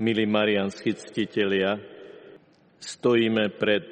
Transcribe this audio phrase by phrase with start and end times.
[0.00, 1.76] Milí marianskí ctitelia,
[2.80, 3.84] stojíme pred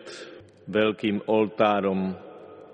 [0.65, 2.17] veľkým oltárom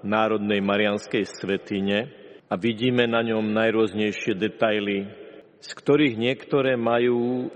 [0.07, 2.15] Národnej marianskej svetine
[2.47, 5.11] a vidíme na ňom najrôznejšie detaily,
[5.59, 7.51] z ktorých niektoré majú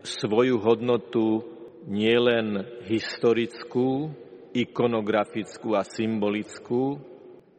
[0.00, 1.44] svoju hodnotu
[1.84, 4.16] nielen historickú,
[4.56, 6.96] ikonografickú a symbolickú,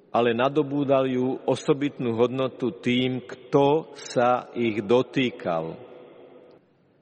[0.10, 5.91] ale nadobúdajú osobitnú hodnotu tým, kto sa ich dotýkal.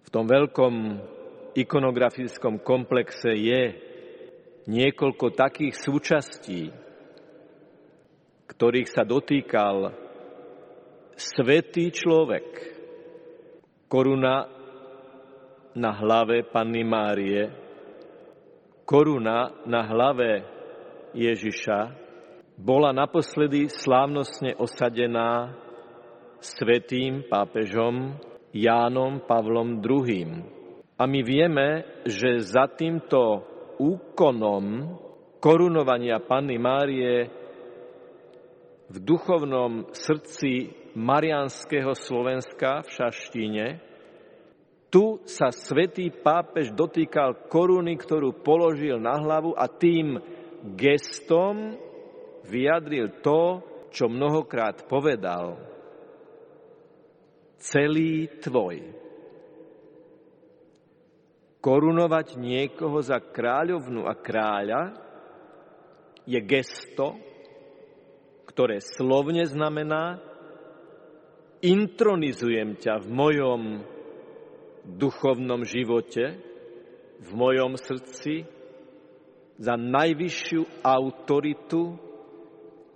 [0.09, 0.73] V tom veľkom
[1.53, 3.61] ikonografickom komplexe je
[4.65, 6.73] niekoľko takých súčastí,
[8.49, 9.93] ktorých sa dotýkal
[11.13, 12.47] svetý človek.
[13.85, 14.49] Koruna
[15.77, 17.53] na hlave Panny Márie,
[18.89, 20.41] koruna na hlave
[21.13, 21.79] Ježiša,
[22.57, 25.53] bola naposledy slávnostne osadená
[26.41, 28.17] svetým pápežom
[28.53, 30.25] Jánom Pavlom II.
[30.99, 33.45] A my vieme, že za týmto
[33.79, 34.97] úkonom
[35.39, 37.29] korunovania Panny Márie
[38.89, 43.65] v duchovnom srdci Marianského Slovenska v Šaštíne,
[44.89, 50.17] tu sa svätý pápež dotýkal koruny, ktorú položil na hlavu a tým
[50.73, 51.77] gestom
[52.49, 53.61] vyjadril to,
[53.93, 55.68] čo mnohokrát povedal.
[57.59, 58.79] Celý tvoj.
[61.59, 64.95] Korunovať niekoho za kráľovnu a kráľa
[66.23, 67.19] je gesto,
[68.47, 70.23] ktoré slovne znamená
[71.59, 73.61] intronizujem ťa v mojom
[74.87, 76.39] duchovnom živote,
[77.19, 78.47] v mojom srdci
[79.59, 82.09] za najvyššiu autoritu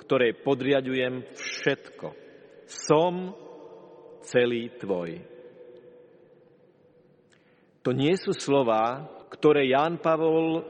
[0.04, 2.12] ktorej podriadujem všetko.
[2.68, 3.32] Som
[4.24, 5.20] celý tvoj.
[7.84, 10.64] To nie sú slova, ktoré Ján Pavol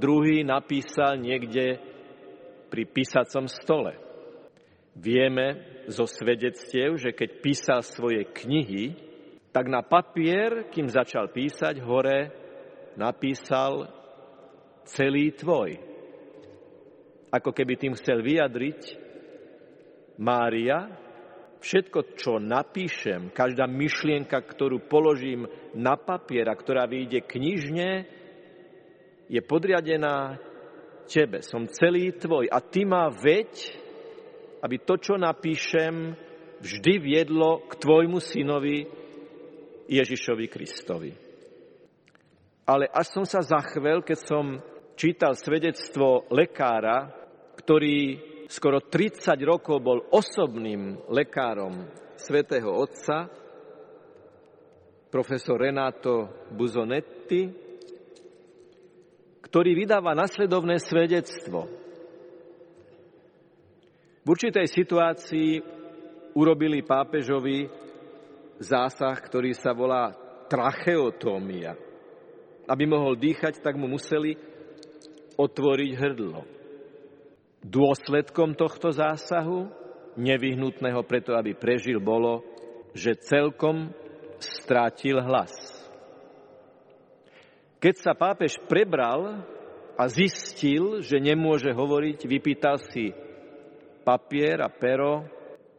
[0.00, 1.76] II napísal niekde
[2.72, 4.00] pri písacom stole.
[4.96, 8.96] Vieme zo svedectiev, že keď písal svoje knihy,
[9.52, 12.32] tak na papier, kým začal písať, hore
[12.96, 13.86] napísal
[14.88, 15.94] celý tvoj
[17.34, 18.80] ako keby tým chcel vyjadriť,
[20.22, 20.86] Mária,
[21.64, 27.90] všetko, čo napíšem, každá myšlienka, ktorú položím na papier a ktorá vyjde knižne,
[29.32, 30.36] je podriadená
[31.08, 31.40] tebe.
[31.40, 33.80] Som celý tvoj a ty ma veď,
[34.60, 36.12] aby to, čo napíšem,
[36.60, 38.84] vždy viedlo k tvojmu synovi
[39.88, 41.12] Ježišovi Kristovi.
[42.64, 44.44] Ale až som sa zachvel, keď som
[44.96, 47.12] čítal svedectvo lekára,
[47.60, 53.28] ktorý skoro 30 rokov bol osobným lekárom svätého Otca,
[55.08, 57.46] profesor Renato Buzonetti,
[59.44, 61.70] ktorý vydáva nasledovné svedectvo.
[64.24, 65.50] V určitej situácii
[66.34, 67.68] urobili pápežovi
[68.58, 70.10] zásah, ktorý sa volá
[70.50, 71.76] tracheotómia.
[72.64, 74.34] Aby mohol dýchať, tak mu museli
[75.36, 76.63] otvoriť hrdlo.
[77.64, 79.72] Dôsledkom tohto zásahu,
[80.20, 82.44] nevyhnutného preto, aby prežil, bolo,
[82.92, 83.88] že celkom
[84.36, 85.52] strátil hlas.
[87.80, 89.44] Keď sa pápež prebral
[89.96, 93.12] a zistil, že nemôže hovoriť, vypýtal si
[94.04, 95.24] papier a pero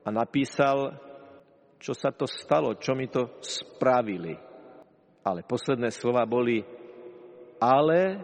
[0.02, 0.98] a napísal,
[1.78, 4.34] čo sa to stalo, čo mi to spravili.
[5.26, 6.62] Ale posledné slova boli
[7.62, 8.22] ale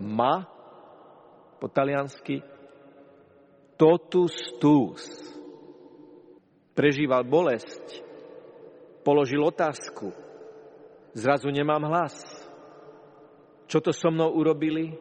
[0.00, 0.44] ma
[1.60, 2.40] po taliansky
[3.80, 5.00] totus tus.
[6.76, 8.04] Prežíval bolesť,
[9.00, 10.12] položil otázku.
[11.16, 12.14] Zrazu nemám hlas.
[13.64, 14.92] Čo to so mnou urobili?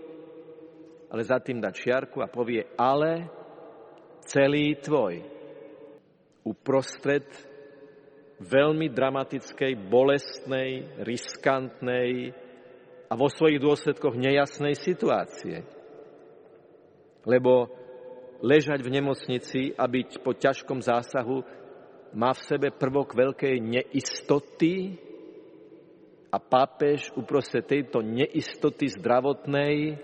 [1.12, 3.28] Ale za tým dá čiarku a povie, ale
[4.24, 5.28] celý tvoj.
[6.48, 7.28] Uprostred
[8.40, 12.32] veľmi dramatickej, bolestnej, riskantnej
[13.10, 15.66] a vo svojich dôsledkoch nejasnej situácie.
[17.28, 17.79] Lebo
[18.40, 21.44] ležať v nemocnici a byť po ťažkom zásahu
[22.16, 24.98] má v sebe prvok veľkej neistoty
[26.30, 29.98] a pápež uprostred tejto neistoty zdravotnej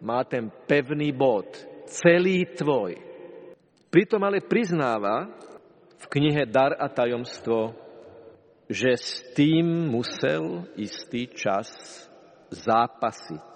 [0.00, 1.48] má ten pevný bod,
[1.88, 2.96] celý tvoj.
[3.92, 5.28] Pritom ale priznáva
[6.00, 7.76] v knihe Dar a tajomstvo,
[8.70, 11.68] že s tým musel istý čas
[12.48, 13.50] zápasiť.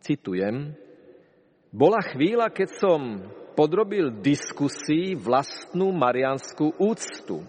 [0.00, 0.72] Citujem,
[1.74, 3.00] bola chvíľa, keď som
[3.58, 7.42] podrobil diskusii vlastnú marianskú úctu.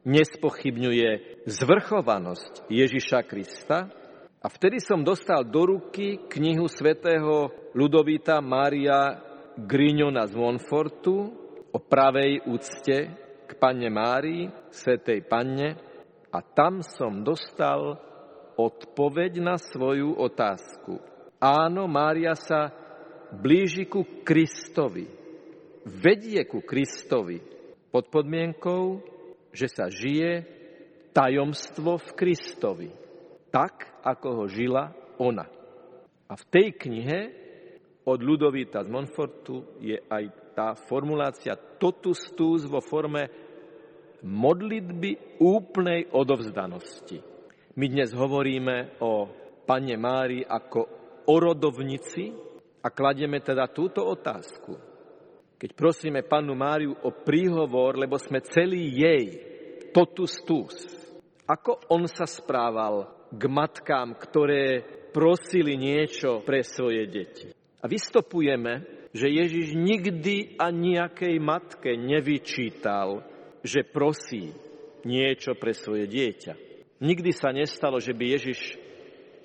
[0.00, 3.92] nespochybňuje zvrchovanosť Ježiša Krista.
[4.40, 9.20] A vtedy som dostal do ruky knihu svätého Ludovita Mária
[9.60, 11.28] Grignona z Monfortu
[11.68, 12.96] o pravej úcte
[13.44, 15.76] k panne Márii, svetej panne,
[16.32, 18.00] a tam som dostal
[18.56, 20.96] odpoveď na svoju otázku.
[21.36, 22.72] Áno, Mária sa
[23.32, 25.06] blíži ku Kristovi,
[25.86, 27.38] vedie ku Kristovi
[27.90, 29.02] pod podmienkou,
[29.50, 30.46] že sa žije
[31.10, 32.90] tajomstvo v Kristovi,
[33.50, 35.46] tak, ako ho žila ona.
[36.30, 37.18] A v tej knihe
[38.06, 43.26] od Ludovita z Monfortu je aj tá formulácia totus tus vo forme
[44.22, 47.18] modlitby úplnej odovzdanosti.
[47.74, 49.26] My dnes hovoríme o
[49.66, 50.80] Pane Mári ako
[51.30, 52.49] o rodovnici
[52.80, 54.90] a kladieme teda túto otázku
[55.60, 59.24] keď prosíme Pannu Máriu o príhovor, lebo sme celý jej,
[59.92, 60.72] totus tus.
[61.44, 64.80] Ako on sa správal k matkám, ktoré
[65.12, 67.52] prosili niečo pre svoje deti.
[67.52, 73.20] A vystopujeme, že Ježiš nikdy a nejakej matke nevyčítal,
[73.60, 74.56] že prosí
[75.04, 76.54] niečo pre svoje dieťa.
[77.04, 78.80] Nikdy sa nestalo, že by Ježiš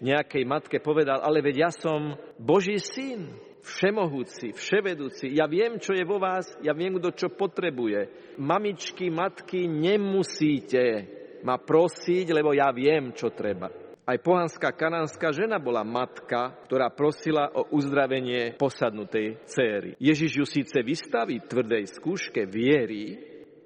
[0.03, 5.33] nejakej matke povedal, ale veď ja som Boží syn, všemohúci, vševedúci.
[5.33, 8.36] Ja viem, čo je vo vás, ja viem, kto čo potrebuje.
[8.38, 11.15] Mamičky, matky, nemusíte
[11.45, 13.69] ma prosiť, lebo ja viem, čo treba.
[14.06, 19.97] Aj pohanská kanánska žena bola matka, ktorá prosila o uzdravenie posadnutej céry.
[19.97, 23.18] Ježiš ju síce vystaví tvrdej skúške viery,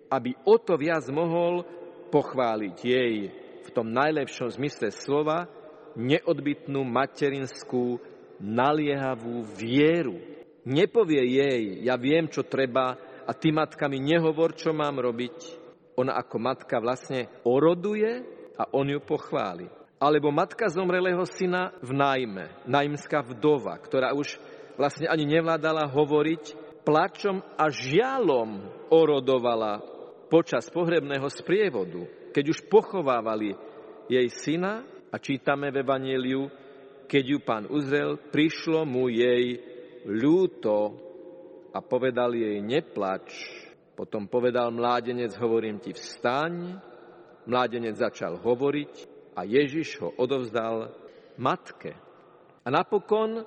[0.08, 1.68] aby o to viac mohol
[2.08, 3.16] pochváliť jej
[3.68, 5.59] v tom najlepšom zmysle slova
[6.00, 8.00] neodbitnú materinskú
[8.40, 10.16] naliehavú vieru.
[10.64, 12.96] Nepovie jej, ja viem, čo treba
[13.28, 15.60] a ty matka mi nehovor, čo mám robiť.
[16.00, 18.24] Ona ako matka vlastne oroduje
[18.56, 19.68] a on ju pochváli.
[20.00, 24.40] Alebo matka zomrelého syna v najme, najmská vdova, ktorá už
[24.80, 26.56] vlastne ani nevládala hovoriť,
[26.88, 29.84] plačom a žialom orodovala
[30.32, 33.60] počas pohrebného sprievodu, keď už pochovávali
[34.08, 36.44] jej syna a čítame v Evangeliu,
[37.10, 39.58] keď ju pán uzrel, prišlo mu jej
[40.06, 40.94] ľúto
[41.74, 43.34] a povedal jej, neplač.
[43.98, 46.78] Potom povedal mládenec, hovorím ti, vstaň.
[47.50, 48.94] Mládenec začal hovoriť
[49.34, 50.94] a Ježiš ho odovzdal
[51.42, 51.98] matke.
[52.62, 53.42] A napokon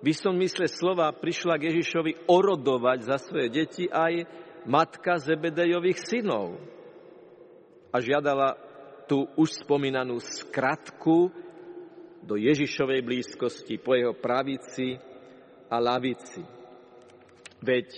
[0.00, 4.24] v istom mysle slova prišla k Ježišovi orodovať za svoje deti aj
[4.64, 6.56] matka Zebedejových synov.
[7.92, 8.67] A žiadala
[9.08, 11.32] tú už spomínanú skratku,
[12.28, 15.00] do Ježišovej blízkosti po jeho pravici
[15.72, 16.44] a lavici.
[17.64, 17.88] Veď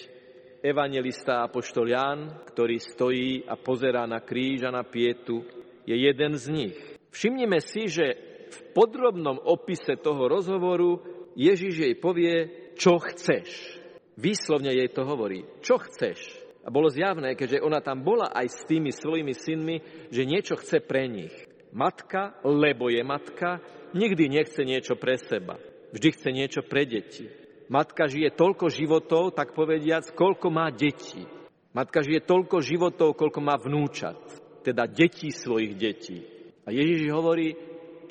[0.63, 5.43] evangelista Apoštol Ján, ktorý stojí a pozerá na kríž a na pietu,
[5.83, 6.79] je jeden z nich.
[7.11, 8.07] Všimnime si, že
[8.51, 11.03] v podrobnom opise toho rozhovoru
[11.35, 12.35] Ježiš jej povie,
[12.79, 13.79] čo chceš.
[14.15, 16.40] Výslovne jej to hovorí, čo chceš.
[16.61, 19.77] A bolo zjavné, keďže ona tam bola aj s tými svojimi synmi,
[20.13, 21.33] že niečo chce pre nich.
[21.73, 23.65] Matka, lebo je matka,
[23.97, 25.57] nikdy nechce niečo pre seba.
[25.91, 27.27] Vždy chce niečo pre deti.
[27.71, 31.23] Matka žije toľko životov, tak povediac, koľko má detí.
[31.71, 34.19] Matka žije toľko životov, koľko má vnúčat,
[34.67, 36.19] teda detí svojich detí.
[36.67, 37.55] A Ježiš hovorí,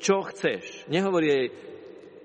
[0.00, 0.88] čo chceš.
[0.88, 1.46] Nehovorí jej,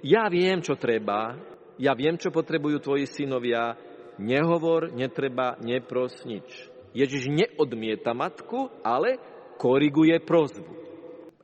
[0.07, 1.35] ja viem, čo treba,
[1.75, 3.75] ja viem, čo potrebujú tvoji synovia,
[4.17, 6.69] nehovor, netreba, nepros nič.
[6.95, 9.19] Ježiš neodmieta matku, ale
[9.59, 10.73] koriguje prozbu.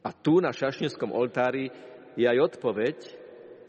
[0.01, 1.69] A tu na šašninskom oltári
[2.15, 2.97] je aj odpoveď,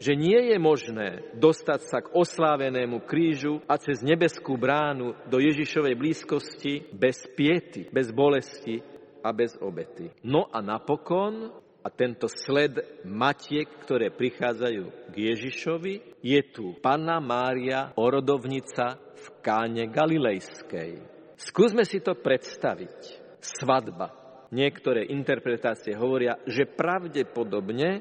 [0.03, 5.95] že nie je možné dostať sa k oslávenému krížu a cez nebeskú bránu do Ježišovej
[5.95, 8.83] blízkosti bez piety, bez bolesti
[9.23, 10.11] a bez obety.
[10.27, 17.91] No a napokon, a tento sled matiek, ktoré prichádzajú k Ježišovi, je tu Panna Mária,
[17.99, 21.03] orodovnica v káne Galilejskej.
[21.35, 23.19] Skúsme si to predstaviť.
[23.43, 24.15] Svadba.
[24.55, 27.99] Niektoré interpretácie hovoria, že pravdepodobne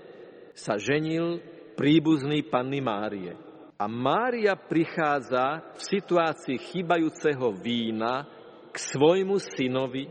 [0.54, 1.42] sa ženil
[1.74, 3.34] príbuzný Panny Márie.
[3.74, 8.30] A Mária prichádza v situácii chýbajúceho vína
[8.70, 10.06] k svojmu synovi,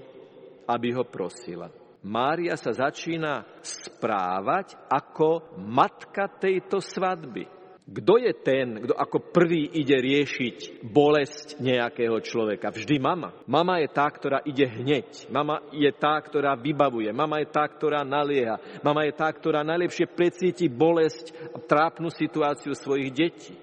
[0.68, 1.72] aby ho prosila.
[2.02, 7.46] Mária sa začína správať ako matka tejto svadby.
[7.92, 12.72] Kto je ten, kto ako prvý ide riešiť bolesť nejakého človeka?
[12.72, 13.36] Vždy mama.
[13.46, 15.28] Mama je tá, ktorá ide hneď.
[15.28, 17.12] Mama je tá, ktorá vybavuje.
[17.12, 18.58] Mama je tá, ktorá nalieha.
[18.80, 23.54] Mama je tá, ktorá najlepšie precíti bolesť a trápnu situáciu svojich detí.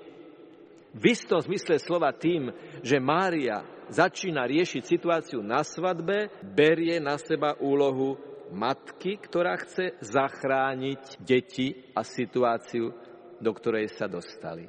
[0.92, 2.52] V istom zmysle slova tým,
[2.84, 11.20] že Mária začína riešiť situáciu na svadbe, berie na seba úlohu matky, ktorá chce zachrániť
[11.22, 12.92] deti a situáciu,
[13.38, 14.66] do ktorej sa dostali.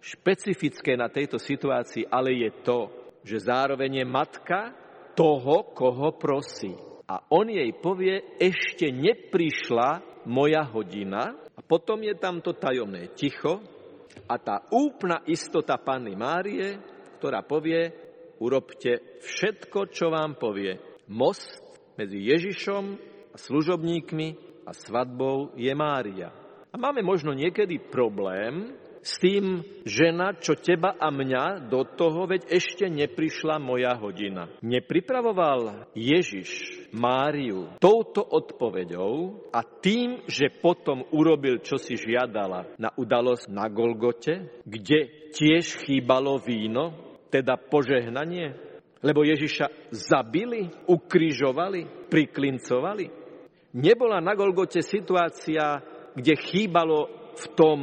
[0.00, 2.78] Špecifické na tejto situácii ale je to,
[3.20, 4.60] že zároveň je matka
[5.12, 6.72] toho, koho prosí.
[7.10, 11.36] A on jej povie, ešte neprišla moja hodina.
[11.52, 13.60] A potom je tam to tajomné ticho
[14.30, 16.78] a tá úplná istota Panny Márie,
[17.20, 17.92] ktorá povie,
[18.40, 20.78] urobte všetko, čo vám povie.
[21.12, 21.60] Most
[21.98, 22.96] medzi Ježišom
[23.34, 24.28] a služobníkmi
[24.66, 26.30] a svadbou je Mária.
[26.70, 32.52] A máme možno niekedy problém s tým, žena, čo teba a mňa do toho, veď
[32.52, 34.52] ešte neprišla moja hodina.
[34.60, 43.48] Nepripravoval Ježiš Máriu touto odpoveďou a tým, že potom urobil, čo si žiadala na udalosť
[43.48, 48.58] na Golgote, kde tiež chýbalo víno, teda požehnanie,
[49.00, 53.19] lebo Ježiša zabili, ukrižovali, priklincovali.
[53.70, 55.78] Nebola na Golgote situácia,
[56.18, 57.06] kde chýbalo
[57.38, 57.80] v tom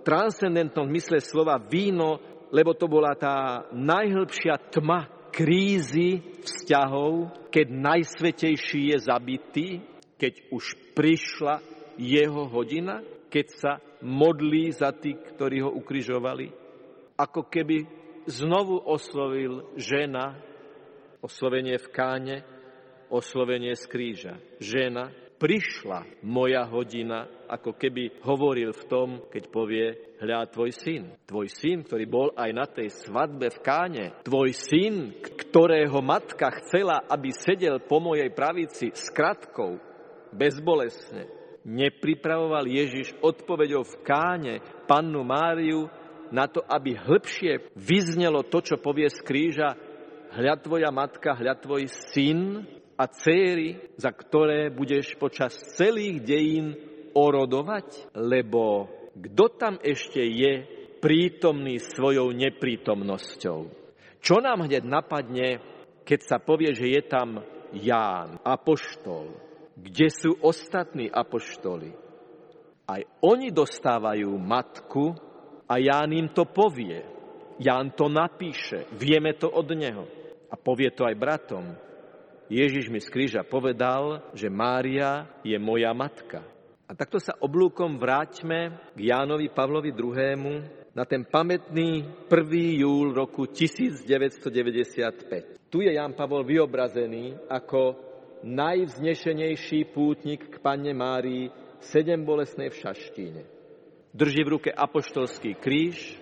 [0.00, 2.16] transcendentnom mysle slova víno,
[2.48, 9.68] lebo to bola tá najhlbšia tma krízy vzťahov, keď najsvetejší je zabitý,
[10.16, 11.60] keď už prišla
[12.00, 16.48] jeho hodina, keď sa modlí za tých, ktorí ho ukrižovali.
[17.20, 17.84] Ako keby
[18.24, 20.40] znovu oslovil žena,
[21.20, 22.36] oslovenie v káne,
[23.12, 24.34] oslovenie z kríža.
[24.60, 29.86] Žena, prišla moja hodina, ako keby hovoril v tom, keď povie,
[30.20, 31.12] hľa tvoj syn.
[31.28, 34.04] Tvoj syn, ktorý bol aj na tej svadbe v Káne.
[34.24, 39.78] Tvoj syn, ktorého matka chcela, aby sedel po mojej pravici s kratkou,
[40.32, 41.28] bezbolesne.
[41.66, 44.54] Nepripravoval Ježiš odpovedou v Káne
[44.86, 45.90] pannu Máriu
[46.30, 49.78] na to, aby hĺbšie vyznelo to, čo povie z kríža,
[50.34, 52.66] hľa tvoja matka, hľa tvoj syn,
[52.96, 56.66] a céry, za ktoré budeš počas celých dejín
[57.12, 58.16] orodovať?
[58.16, 60.52] Lebo kto tam ešte je
[61.00, 63.60] prítomný svojou neprítomnosťou?
[64.20, 65.60] Čo nám hneď napadne,
[66.02, 67.44] keď sa povie, že je tam
[67.76, 69.36] Ján, apoštol?
[69.76, 71.92] Kde sú ostatní apoštoli?
[72.86, 75.12] Aj oni dostávajú matku
[75.68, 77.02] a Ján im to povie.
[77.60, 80.04] Ján to napíše, vieme to od neho.
[80.46, 81.74] A povie to aj bratom.
[82.46, 86.46] Ježiš mi z kríža povedal, že Mária je moja matka.
[86.86, 90.62] A takto sa oblúkom vráťme k Jánovi Pavlovi II.
[90.94, 92.82] na ten pamätný 1.
[92.86, 95.58] júl roku 1995.
[95.66, 97.98] Tu je Ján Pavol vyobrazený ako
[98.46, 101.50] najvznešenejší pútnik k panne Márii
[101.82, 103.42] sedem bolesnej v šaštíne.
[104.14, 106.14] Drží v ruke apoštolský kríž,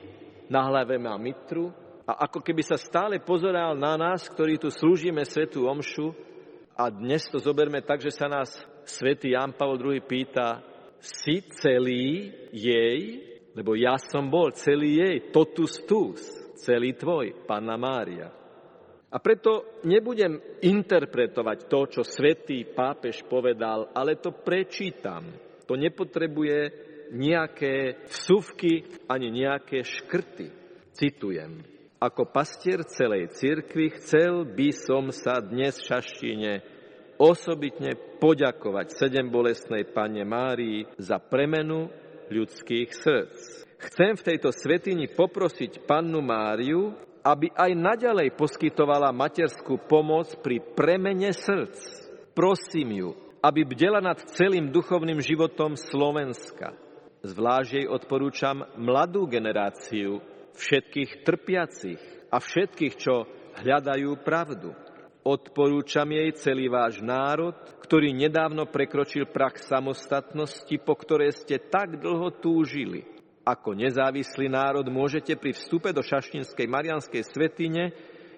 [0.49, 5.25] na hlave má mitru a ako keby sa stále pozeral na nás, ktorí tu slúžime
[5.25, 6.12] Svetú Omšu
[6.76, 8.52] a dnes to zoberme tak, že sa nás
[8.84, 10.61] svätý Jan Pavel II pýta,
[11.00, 13.00] si celý jej,
[13.56, 16.20] lebo ja som bol celý jej, totus tus,
[16.61, 18.28] celý tvoj, Panna Mária.
[19.08, 25.30] A preto nebudem interpretovať to, čo svätý pápež povedal, ale to prečítam.
[25.64, 26.58] To nepotrebuje
[27.14, 30.50] nejaké vsuvky ani nejaké škrty.
[30.92, 31.74] Citujem.
[32.04, 36.52] Ako pastier celej cirkvi chcel by som sa dnes v Šaštine
[37.16, 41.88] osobitne poďakovať sedem bolestnej Pane Márii za premenu
[42.28, 43.37] ľudských srdc.
[43.88, 46.92] Chcem v tejto svetini poprosiť Pannu Máriu,
[47.25, 51.80] aby aj naďalej poskytovala materskú pomoc pri premene srdc.
[52.37, 53.08] Prosím ju,
[53.40, 56.76] aby bdela nad celým duchovným životom Slovenska.
[57.25, 63.26] Zvlášť jej odporúčam mladú generáciu, všetkých trpiacich a všetkých, čo
[63.62, 64.75] hľadajú pravdu.
[65.25, 72.28] Odporúčam jej celý váš národ, ktorý nedávno prekročil prach samostatnosti, po ktoré ste tak dlho
[72.44, 73.08] túžili.
[73.44, 77.92] Ako nezávislý národ môžete pri vstupe do Šaštinskej Marianskej svetine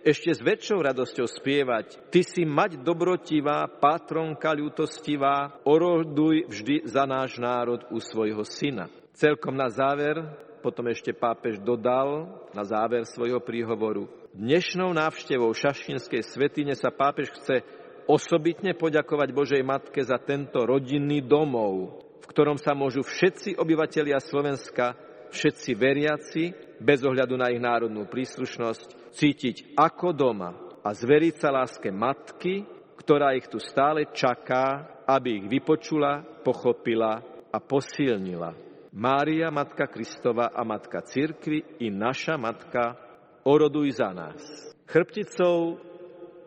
[0.06, 7.42] ešte s väčšou radosťou spievať Ty si mať dobrotivá, patronka ľutostivá, oroduj vždy za náš
[7.42, 8.86] národ u svojho syna.
[9.18, 10.22] Celkom na záver
[10.66, 14.10] potom ešte pápež dodal na záver svojho príhovoru.
[14.34, 17.62] Dnešnou návštevou Šašinskej svetine sa pápež chce
[18.10, 24.98] osobitne poďakovať Božej Matke za tento rodinný domov, v ktorom sa môžu všetci obyvatelia Slovenska,
[25.30, 26.42] všetci veriaci,
[26.82, 30.50] bez ohľadu na ich národnú príslušnosť, cítiť ako doma
[30.82, 32.66] a zveriť sa láske Matky,
[32.98, 37.22] ktorá ich tu stále čaká, aby ich vypočula, pochopila
[37.54, 38.65] a posilnila.
[38.96, 42.96] Mária, Matka Kristova a Matka Cirkvi i naša Matka,
[43.44, 44.40] oroduj za nás.
[44.88, 45.76] Chrbticou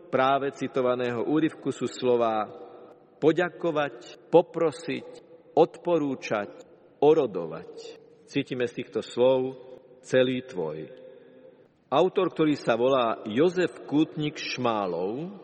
[0.09, 2.49] práve citovaného úryvku sú slova
[3.21, 5.07] poďakovať, poprosiť,
[5.53, 6.49] odporúčať,
[6.97, 8.01] orodovať.
[8.25, 9.53] Cítime z týchto slov
[10.01, 10.89] celý tvoj.
[11.93, 15.37] Autor, ktorý sa volá Jozef Kútnik Šmálov,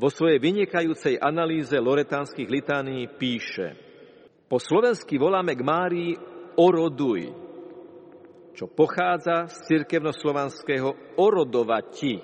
[0.00, 3.76] vo svojej vynikajúcej analýze loretánskych litánií píše
[4.48, 7.30] Po slovensky voláme k Márii oroduj,
[8.56, 12.18] čo pochádza z cirkevnoslovanského orodovati.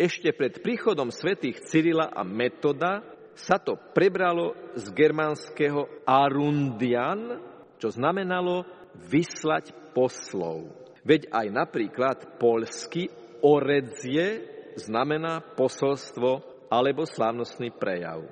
[0.00, 3.04] Ešte pred príchodom svätých Cyrila a Metoda
[3.36, 7.40] sa to prebralo z germánskeho arundian,
[7.80, 8.64] čo znamenalo
[8.96, 10.68] vyslať poslov.
[11.00, 13.08] Veď aj napríklad polsky
[13.40, 14.44] oredzie
[14.76, 18.28] znamená posolstvo alebo slávnostný prejav.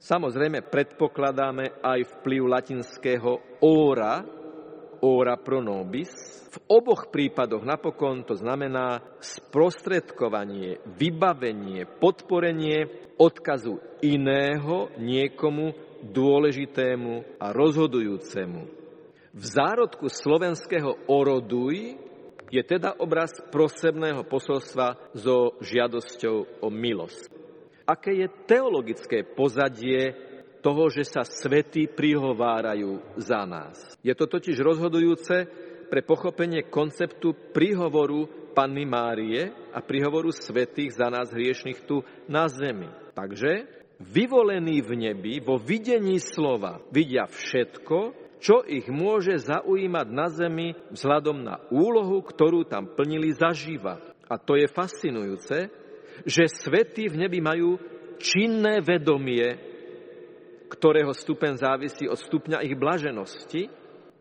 [0.00, 4.24] Samozrejme predpokladáme aj vplyv latinského ora,
[5.02, 6.10] ora pro nobis.
[6.52, 12.88] V oboch prípadoch napokon to znamená sprostredkovanie, vybavenie, podporenie
[13.20, 18.60] odkazu iného niekomu dôležitému a rozhodujúcemu.
[19.36, 22.00] V zárodku slovenského oroduj
[22.48, 27.36] je teda obraz prosebného posolstva so žiadosťou o milosť.
[27.86, 30.25] Aké je teologické pozadie
[30.66, 33.78] toho, že sa svety prihovárajú za nás.
[34.02, 35.46] Je to totiž rozhodujúce
[35.86, 42.90] pre pochopenie konceptu príhovoru Panny Márie a príhovoru svetých za nás hriešných tu na zemi.
[43.14, 43.70] Takže
[44.02, 51.46] vyvolení v nebi vo videní slova vidia všetko, čo ich môže zaujímať na zemi vzhľadom
[51.46, 54.02] na úlohu, ktorú tam plnili zažíva.
[54.26, 55.70] A to je fascinujúce,
[56.26, 57.78] že svety v nebi majú
[58.18, 59.75] činné vedomie,
[60.66, 63.70] ktorého stupen závisí od stupňa ich blaženosti,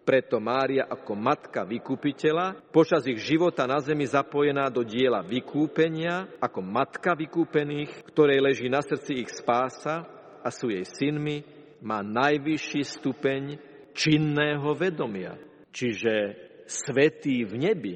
[0.06, 6.62] preto Mária ako matka vykúpiteľa počas ich života na zemi zapojená do diela vykúpenia, ako
[6.62, 10.06] matka vykúpených, ktorej leží na srdci ich spása
[10.46, 11.42] a sú jej synmi,
[11.82, 13.44] má najvyšší stupeň
[13.98, 15.42] činného vedomia.
[15.74, 16.14] Čiže
[16.70, 17.96] svetí v nebi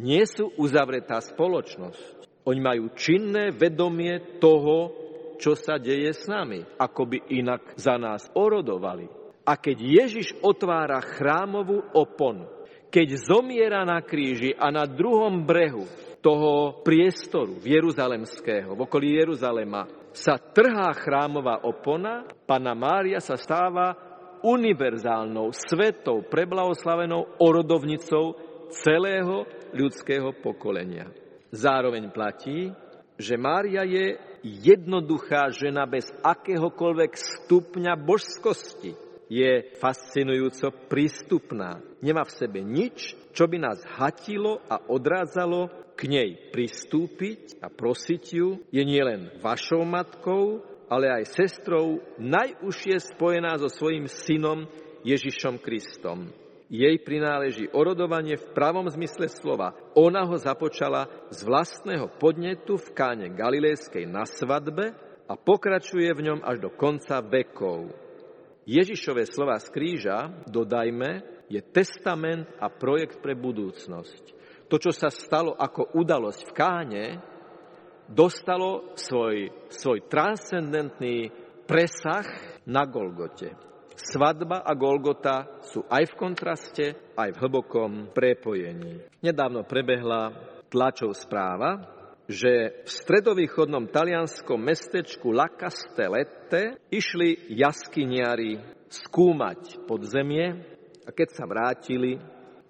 [0.00, 2.24] nie sú uzavretá spoločnosť.
[2.48, 5.01] Oni majú činné vedomie toho,
[5.42, 9.10] čo sa deje s nami, ako by inak za nás orodovali.
[9.42, 12.46] A keď Ježiš otvára chrámovú oponu,
[12.86, 15.82] keď zomiera na kríži a na druhom brehu
[16.22, 23.98] toho priestoru Jeruzalemského, v okolí Jeruzalema, sa trhá chrámová opona, Pana Mária sa stáva
[24.46, 28.38] univerzálnou, svetou, preblahoslavenou orodovnicou
[28.70, 31.10] celého ľudského pokolenia.
[31.50, 32.70] Zároveň platí,
[33.18, 38.98] že Mária je jednoduchá žena bez akéhokoľvek stupňa božskosti.
[39.32, 41.80] Je fascinujúco prístupná.
[42.04, 48.22] Nemá v sebe nič, čo by nás hatilo a odrádzalo k nej pristúpiť a prosiť
[48.36, 48.60] ju.
[48.68, 50.60] Je nielen vašou matkou,
[50.92, 54.68] ale aj sestrou najúžšie spojená so svojím synom
[55.00, 56.28] Ježišom Kristom.
[56.72, 59.76] Jej prináleží orodovanie v pravom zmysle slova.
[59.92, 64.96] Ona ho započala z vlastného podnetu v káne Galilejskej na svadbe
[65.28, 67.92] a pokračuje v ňom až do konca vekov.
[68.64, 74.32] Ježišové slova z kríža, dodajme, je testament a projekt pre budúcnosť.
[74.72, 77.04] To, čo sa stalo ako udalosť v káne,
[78.08, 81.28] dostalo svoj, svoj transcendentný
[81.68, 82.24] presah
[82.64, 83.71] na Golgote.
[84.02, 86.84] Svadba a Golgota sú aj v kontraste,
[87.14, 88.98] aj v hlbokom prepojení.
[89.22, 90.34] Nedávno prebehla
[90.66, 91.86] tlačov správa,
[92.26, 98.58] že v stredovýchodnom talianskom mestečku La Castellette išli jaskyniari
[98.90, 100.50] skúmať podzemie
[101.06, 102.18] a keď sa vrátili,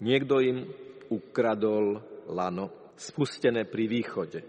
[0.05, 0.69] niekto im
[1.09, 4.41] ukradol lano, spustené pri východe.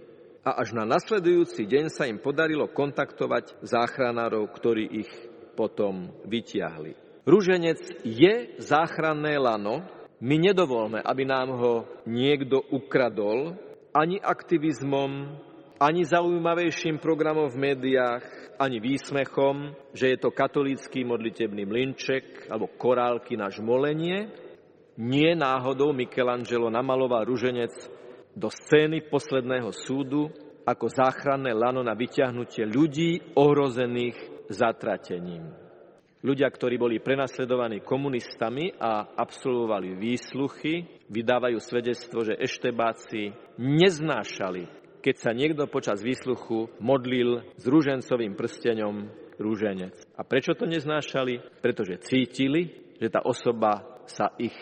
[0.43, 5.11] A až na nasledujúci deň sa im podarilo kontaktovať záchranárov, ktorí ich
[5.53, 6.97] potom vytiahli.
[7.23, 9.85] Rúženec je záchranné lano,
[10.23, 11.73] my nedovolme, aby nám ho
[12.07, 13.55] niekto ukradol,
[13.91, 15.35] ani aktivizmom,
[15.79, 18.23] ani zaujímavejším programom v médiách,
[18.55, 24.31] ani výsmechom, že je to katolícky modlitebný mlinček alebo korálky na žmolenie.
[24.95, 27.73] Nie náhodou Michelangelo namaloval ruženec
[28.31, 30.29] do scény posledného súdu
[30.63, 35.63] ako záchranné lano na vyťahnutie ľudí ohrozených zatratením.
[36.23, 44.63] Ľudia, ktorí boli prenasledovaní komunistami a absolvovali výsluchy, vydávajú svedectvo, že eštebáci neznášali,
[45.03, 49.99] keď sa niekto počas výsluchu modlil s rúžencovým prstenom rúženec.
[50.15, 51.59] A prečo to neznášali?
[51.59, 52.71] Pretože cítili,
[53.03, 54.55] že tá osoba sa ich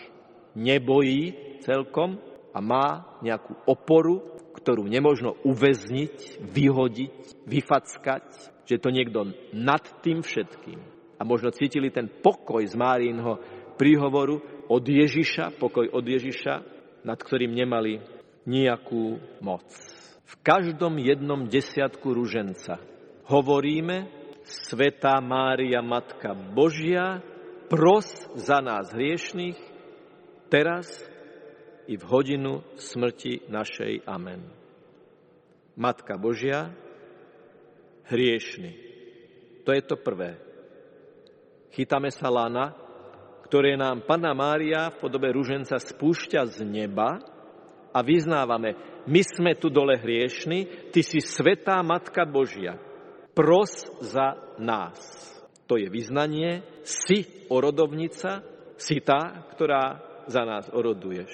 [0.58, 2.18] nebojí celkom
[2.50, 8.26] a má nejakú oporu, ktorú nemožno uväzniť, vyhodiť, vyfackať,
[8.72, 10.80] že to niekto nad tým všetkým.
[11.20, 13.36] A možno cítili ten pokoj z Márínho
[13.76, 14.40] príhovoru
[14.72, 16.54] od Ježiša, pokoj od Ježiša,
[17.04, 18.00] nad ktorým nemali
[18.48, 19.68] nejakú moc.
[20.24, 22.80] V každom jednom desiatku ruženca
[23.28, 24.08] hovoríme
[24.42, 27.22] Svetá Mária Matka Božia,
[27.70, 29.56] pros za nás hriešných,
[30.50, 30.88] teraz
[31.86, 34.02] i v hodinu smrti našej.
[34.08, 34.50] Amen.
[35.78, 36.74] Matka Božia,
[38.08, 38.72] hriešný.
[39.62, 40.38] To je to prvé.
[41.72, 42.74] Chytame sa lana,
[43.46, 47.20] ktoré nám Pana Mária v podobe ruženca spúšťa z neba
[47.92, 52.80] a vyznávame, my sme tu dole hriešni, ty si svetá Matka Božia.
[53.32, 54.96] Pros za nás.
[55.68, 58.44] To je vyznanie, si orodovnica,
[58.76, 61.32] si tá, ktorá za nás oroduješ.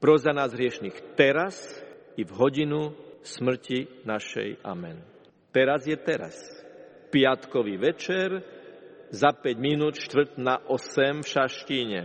[0.00, 1.56] Pros za nás hriešných teraz
[2.16, 2.92] i v hodinu
[3.24, 4.60] smrti našej.
[4.60, 5.15] Amen.
[5.56, 6.36] Teraz je teraz.
[7.08, 8.44] Piatkový večer,
[9.08, 12.00] za 5 minút, čtvrt na 8 v Šaštíne.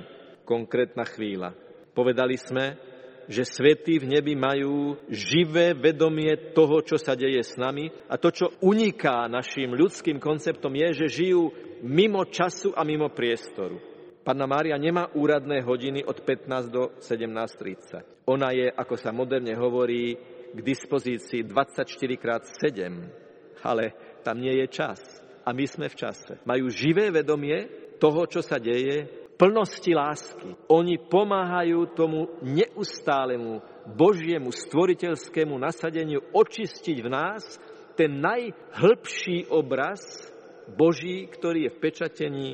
[0.47, 1.51] Konkrétna chvíľa.
[1.91, 2.79] Povedali sme,
[3.27, 8.31] že svety v nebi majú živé vedomie toho, čo sa deje s nami a to,
[8.31, 11.51] čo uniká našim ľudským konceptom, je, že žijú
[11.83, 13.83] mimo času a mimo priestoru.
[14.23, 18.31] Panna Mária nemá úradné hodiny od 15 do 17.30.
[18.31, 20.15] Ona je, ako sa moderne hovorí,
[20.55, 23.30] k dispozícii 24x7,
[23.63, 24.99] ale tam nie je čas.
[25.41, 26.37] A my sme v čase.
[26.45, 27.65] Majú živé vedomie
[27.97, 29.09] toho, čo sa deje,
[29.41, 30.53] plnosti lásky.
[30.69, 33.61] Oni pomáhajú tomu neustálemu
[33.97, 37.57] Božiemu stvoriteľskému nasadeniu očistiť v nás
[37.97, 40.29] ten najhlbší obraz
[40.77, 42.49] Boží, ktorý je v pečatení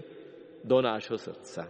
[0.64, 1.68] do nášho srdca.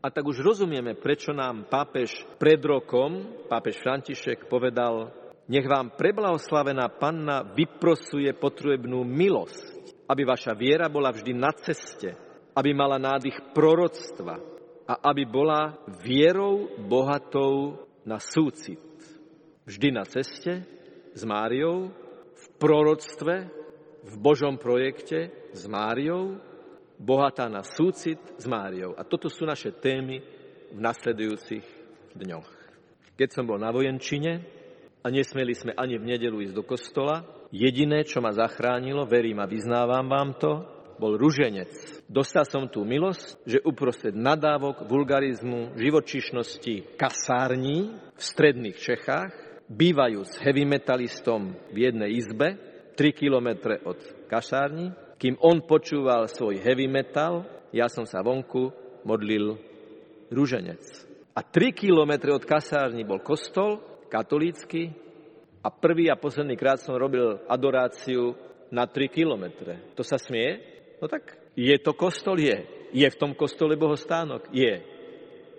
[0.00, 5.12] A tak už rozumieme, prečo nám pápež pred rokom, pápež František povedal,
[5.50, 12.14] nech vám preblahoslavená panna vyprosuje potrebnú milosť, aby vaša viera bola vždy na ceste,
[12.54, 14.38] aby mala nádych proroctva
[14.86, 15.74] a aby bola
[16.06, 18.78] vierou bohatou na súcit.
[19.66, 20.62] Vždy na ceste
[21.14, 21.90] s Máriou,
[22.30, 23.50] v proroctve,
[24.06, 26.38] v Božom projekte s Máriou
[26.94, 28.94] bohatá na súcit s Máriou.
[28.94, 30.22] A toto sú naše témy
[30.70, 31.66] v nasledujúcich
[32.14, 32.50] dňoch.
[33.18, 34.59] Keď som bol na vojenčine
[35.00, 39.48] a nesmeli sme ani v nedelu ísť do kostola, jediné, čo ma zachránilo, verím a
[39.48, 40.52] vyznávam vám to,
[41.00, 41.72] bol ruženec.
[42.04, 49.32] Dostal som tú milosť, že uprostred nadávok, vulgarizmu, živočišnosti, kasární v stredných Čechách,
[49.72, 52.60] bývajúc heavy metalistom v jednej izbe,
[53.00, 53.96] 3 kilometre od
[54.28, 58.68] kasární, kým on počúval svoj heavy metal, ja som sa vonku
[59.08, 59.56] modlil
[60.28, 60.84] rúženec.
[61.32, 63.80] A 3 kilometre od kasárny bol kostol,
[64.10, 64.90] katolícky,
[65.60, 68.32] a prvý a posledný krát som robil adoráciu
[68.72, 69.92] na 3 kilometre.
[69.92, 70.56] To sa smie?
[71.00, 72.40] No tak je to kostol?
[72.40, 72.64] Je.
[72.90, 74.48] Je v tom kostole bohostánok?
[74.56, 74.80] Je.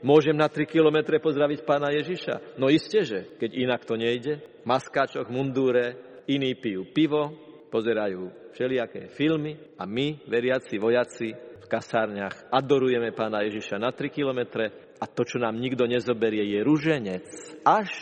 [0.01, 2.57] Môžem na 3 kilometre pozdraviť pána Ježiša?
[2.57, 4.41] No isté, že, keď inak to nejde.
[4.65, 7.29] Maskáčok, mundúre, iní pijú pivo,
[7.69, 14.97] pozerajú všelijaké filmy a my, veriaci vojaci v kasárniach, adorujeme pána Ježiša na 3 kilometre
[14.97, 17.25] a to, čo nám nikto nezoberie, je ruženec.
[17.61, 17.93] Až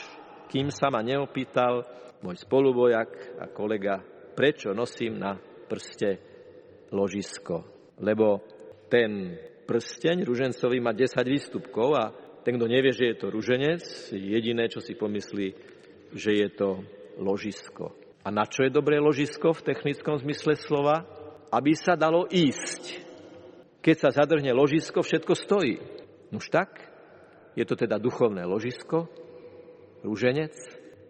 [0.50, 1.86] kým sa ma neopýtal
[2.26, 4.02] môj spolubojak a kolega,
[4.34, 5.38] prečo nosím na
[5.70, 6.18] prste
[6.92, 7.64] ložisko.
[8.02, 8.42] Lebo
[8.90, 9.38] ten
[9.70, 12.06] prsteň ružencový má 10 výstupkov a
[12.42, 15.48] ten, kto nevie, že je to ruženec, jediné, čo si pomyslí,
[16.18, 16.82] že je to
[17.22, 17.94] ložisko.
[18.26, 21.06] A na čo je dobré ložisko v technickom zmysle slova?
[21.54, 23.06] Aby sa dalo ísť.
[23.82, 25.82] Keď sa zadrhne ložisko, všetko stojí.
[26.30, 26.78] Nuž tak,
[27.58, 29.10] je to teda duchovné ložisko,
[30.04, 30.54] rúženec,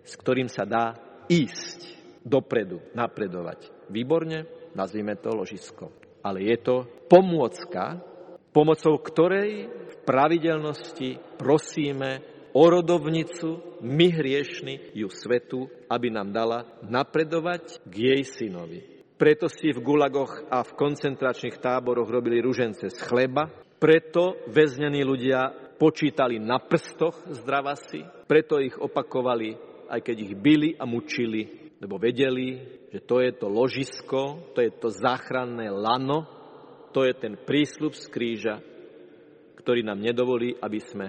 [0.04, 0.98] s ktorým sa dá
[1.30, 3.90] ísť dopredu, napredovať.
[3.90, 5.94] Výborne, nazvime to ložisko.
[6.26, 6.76] Ale je to
[7.08, 8.04] pomôcka,
[8.52, 12.22] pomocou ktorej v pravidelnosti prosíme
[12.54, 18.82] o rodovnicu, my hriešni, ju svetu, aby nám dala napredovať k jej synovi.
[19.20, 25.69] Preto si v gulagoch a v koncentračných táboroch robili ružence z chleba, preto väznení ľudia
[25.80, 29.56] počítali na prstoch zdravasy, preto ich opakovali,
[29.88, 32.60] aj keď ich byli a mučili, lebo vedeli,
[32.92, 36.28] že to je to ložisko, to je to záchranné lano,
[36.92, 38.56] to je ten prísľub z kríža,
[39.56, 41.08] ktorý nám nedovolí, aby sme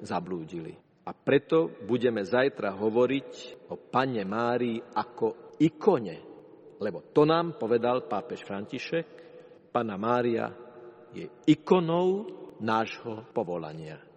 [0.00, 0.72] zablúdili.
[1.06, 3.30] A preto budeme zajtra hovoriť
[3.70, 6.16] o Pane Márii ako ikone.
[6.82, 9.06] Lebo to nám povedal pápež František,
[9.70, 10.50] Pana Mária
[11.14, 12.26] je ikonou
[12.60, 14.05] nášho povolania.